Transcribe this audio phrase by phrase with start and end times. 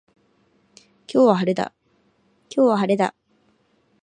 [1.07, 1.53] 今日は晴れ
[2.97, 3.05] だ